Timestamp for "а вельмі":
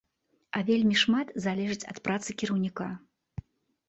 0.59-0.95